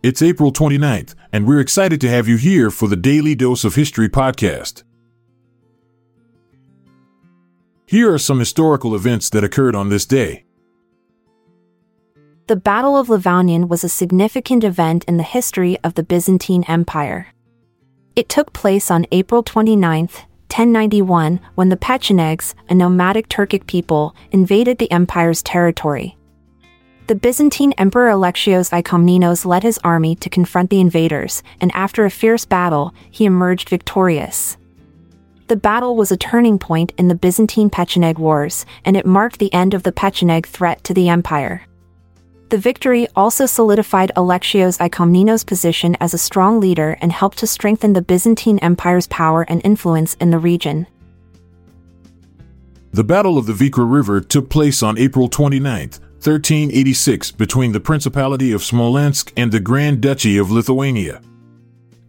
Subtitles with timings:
[0.00, 3.74] It's April 29th, and we're excited to have you here for the Daily Dose of
[3.74, 4.84] History podcast.
[7.84, 10.44] Here are some historical events that occurred on this day.
[12.46, 17.34] The Battle of Levounion was a significant event in the history of the Byzantine Empire.
[18.14, 24.78] It took place on April 29, 1091, when the Pechenegs, a nomadic Turkic people, invaded
[24.78, 26.17] the empire's territory.
[27.08, 32.04] The Byzantine Emperor Alexios I Komnenos led his army to confront the invaders, and after
[32.04, 34.58] a fierce battle, he emerged victorious.
[35.46, 39.50] The battle was a turning point in the Byzantine Pecheneg Wars, and it marked the
[39.54, 41.62] end of the Pecheneg threat to the empire.
[42.50, 47.46] The victory also solidified Alexios I Komnenos' position as a strong leader and helped to
[47.46, 50.86] strengthen the Byzantine Empire's power and influence in the region.
[52.92, 58.50] The Battle of the Vikhra River took place on April 29th, 1386 between the Principality
[58.52, 61.22] of Smolensk and the Grand Duchy of Lithuania.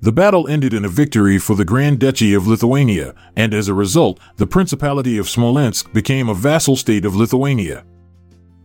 [0.01, 3.73] The battle ended in a victory for the Grand Duchy of Lithuania, and as a
[3.73, 7.85] result, the Principality of Smolensk became a vassal state of Lithuania.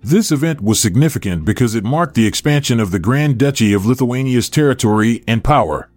[0.02, 4.48] This event was significant because it marked the expansion of the Grand Duchy of Lithuania's
[4.48, 5.90] territory and power.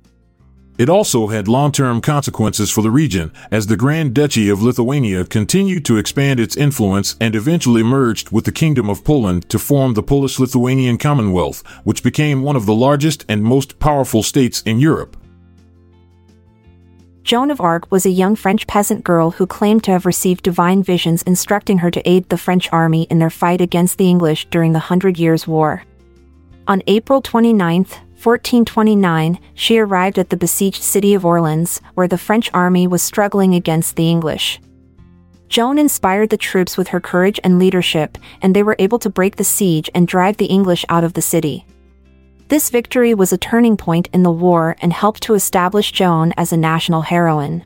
[0.77, 5.25] It also had long term consequences for the region, as the Grand Duchy of Lithuania
[5.25, 9.95] continued to expand its influence and eventually merged with the Kingdom of Poland to form
[9.95, 14.79] the Polish Lithuanian Commonwealth, which became one of the largest and most powerful states in
[14.79, 15.17] Europe.
[17.23, 20.81] Joan of Arc was a young French peasant girl who claimed to have received divine
[20.83, 24.73] visions instructing her to aid the French army in their fight against the English during
[24.73, 25.83] the Hundred Years' War.
[26.67, 32.49] On April 29th, 1429, she arrived at the besieged city of Orleans, where the French
[32.51, 34.59] army was struggling against the English.
[35.49, 39.35] Joan inspired the troops with her courage and leadership, and they were able to break
[39.35, 41.65] the siege and drive the English out of the city.
[42.47, 46.51] This victory was a turning point in the war and helped to establish Joan as
[46.51, 47.63] a national heroine.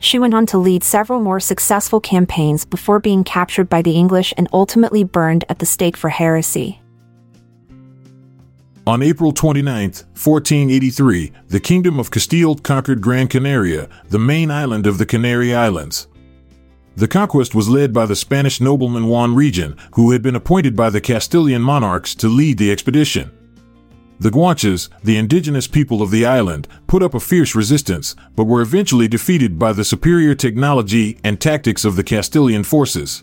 [0.00, 4.34] She went on to lead several more successful campaigns before being captured by the English
[4.36, 6.80] and ultimately burned at the stake for heresy.
[8.90, 14.98] On April 29, 1483, the Kingdom of Castile conquered Gran Canaria, the main island of
[14.98, 16.08] the Canary Islands.
[16.96, 20.90] The conquest was led by the Spanish nobleman Juan Rejón, who had been appointed by
[20.90, 23.30] the Castilian monarchs to lead the expedition.
[24.18, 28.60] The Guanches, the indigenous people of the island, put up a fierce resistance, but were
[28.60, 33.22] eventually defeated by the superior technology and tactics of the Castilian forces.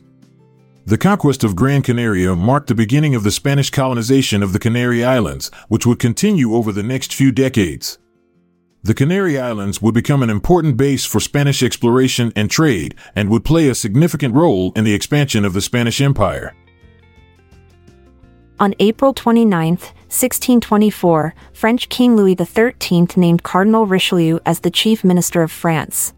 [0.87, 5.03] The conquest of Gran Canaria marked the beginning of the Spanish colonization of the Canary
[5.03, 7.97] Islands, which would continue over the next few decades.
[8.83, 13.43] The Canary Islands would become an important base for Spanish exploration and trade and would
[13.43, 16.55] play a significant role in the expansion of the Spanish Empire.
[18.57, 25.41] On April 29, 1624, French King Louis XIII named Cardinal Richelieu as the chief minister
[25.43, 26.13] of France.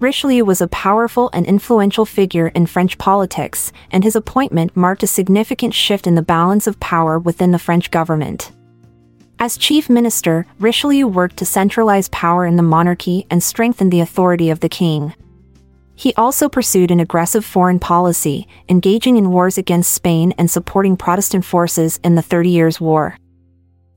[0.00, 5.06] Richelieu was a powerful and influential figure in French politics, and his appointment marked a
[5.06, 8.50] significant shift in the balance of power within the French government.
[9.38, 14.50] As chief minister, Richelieu worked to centralize power in the monarchy and strengthen the authority
[14.50, 15.14] of the king.
[15.96, 21.44] He also pursued an aggressive foreign policy, engaging in wars against Spain and supporting Protestant
[21.44, 23.16] forces in the Thirty Years' War.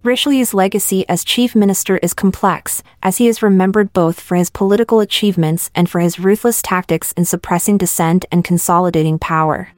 [0.04, 5.00] Richelieu's legacy as chief minister is complex, as he is remembered both for his political
[5.00, 9.70] achievements and for his ruthless tactics in suppressing dissent and consolidating power.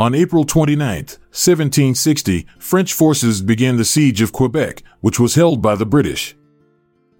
[0.00, 5.74] On April 29, 1760, French forces began the siege of Quebec, which was held by
[5.74, 6.36] the British.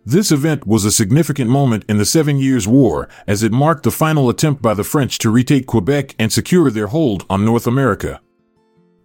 [0.05, 3.91] This event was a significant moment in the Seven Years' War, as it marked the
[3.91, 8.21] final attempt by the French to retake Quebec and secure their hold on North America.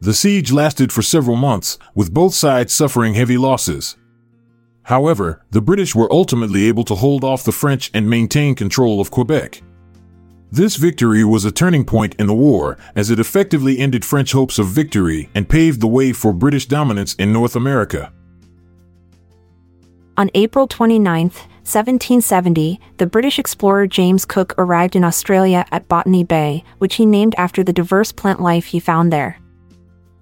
[0.04, 3.96] The siege lasted for several months, with both sides suffering heavy losses.
[4.82, 9.12] However, the British were ultimately able to hold off the French and maintain control of
[9.12, 9.62] Quebec.
[10.52, 14.60] This victory was a turning point in the war, as it effectively ended French hopes
[14.60, 18.12] of victory and paved the way for British dominance in North America.
[20.18, 26.66] On April 29, 1770, the British explorer James Cook arrived in Australia at Botany Bay,
[26.80, 29.40] which he named after the diverse plant life he found there.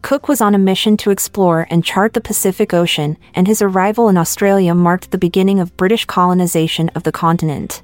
[0.02, 4.10] Cook was on a mission to explore and chart the Pacific Ocean, and his arrival
[4.10, 7.84] in Australia marked the beginning of British colonization of the continent.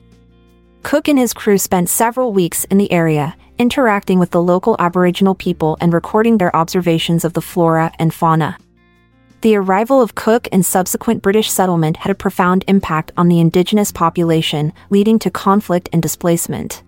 [0.83, 5.35] Cook and his crew spent several weeks in the area, interacting with the local Aboriginal
[5.35, 8.57] people and recording their observations of the flora and fauna.
[9.41, 13.91] The arrival of Cook and subsequent British settlement had a profound impact on the indigenous
[13.91, 16.83] population, leading to conflict and displacement.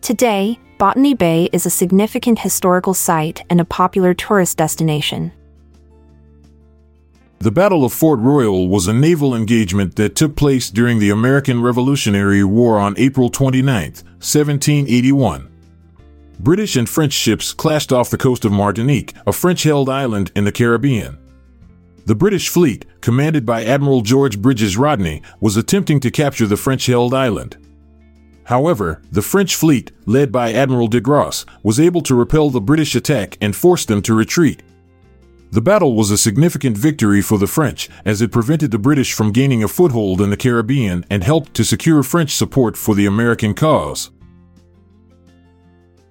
[0.00, 5.30] Today, Botany Bay is a significant historical site and a popular tourist destination.
[7.40, 11.60] The Battle of Fort Royal was a naval engagement that took place during the American
[11.60, 15.50] Revolutionary War on April 29, 1781.
[16.38, 20.44] British and French ships clashed off the coast of Martinique, a French held island in
[20.44, 21.18] the Caribbean.
[22.06, 26.86] The British fleet, commanded by Admiral George Bridges Rodney, was attempting to capture the French
[26.86, 27.58] held island.
[28.50, 32.96] However, the French fleet, led by Admiral de Grasse, was able to repel the British
[32.96, 34.60] attack and force them to retreat.
[35.52, 39.30] The battle was a significant victory for the French, as it prevented the British from
[39.30, 43.54] gaining a foothold in the Caribbean and helped to secure French support for the American
[43.54, 44.10] cause.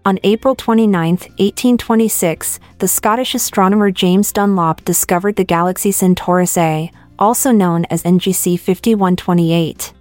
[0.06, 6.90] On April 29, 1826, the Scottish astronomer James Dunlop discovered the galaxy Centaurus A,
[7.20, 9.92] also known as NGC 5128.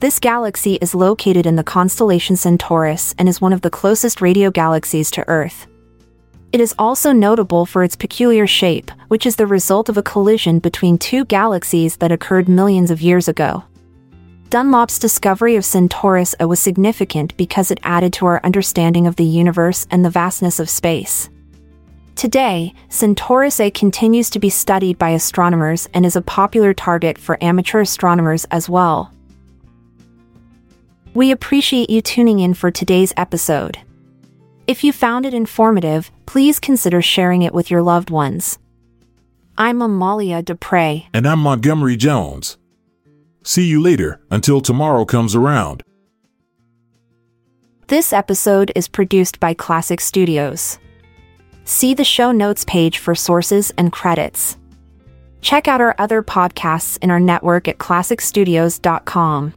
[0.00, 4.48] This galaxy is located in the constellation Centaurus and is one of the closest radio
[4.48, 5.66] galaxies to Earth.
[6.52, 10.60] It is also notable for its peculiar shape, which is the result of a collision
[10.60, 13.64] between two galaxies that occurred millions of years ago.
[14.50, 19.24] Dunlop's discovery of Centaurus A was significant because it added to our understanding of the
[19.24, 21.28] universe and the vastness of space.
[22.14, 27.42] Today, Centaurus A continues to be studied by astronomers and is a popular target for
[27.42, 29.12] amateur astronomers as well.
[31.18, 33.76] We appreciate you tuning in for today's episode.
[34.68, 38.60] If you found it informative, please consider sharing it with your loved ones.
[39.56, 41.08] I'm Amalia Dupre.
[41.12, 42.56] And I'm Montgomery Jones.
[43.42, 45.82] See you later, until tomorrow comes around.
[47.88, 50.78] This episode is produced by Klassic Studios.
[51.64, 54.56] See the show notes page for sources and credits.
[55.40, 59.54] Check out our other podcasts in our network at klassicstudios.com.